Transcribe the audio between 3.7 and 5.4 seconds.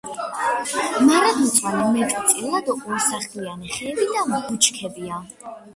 ხეები და ბუჩქებია.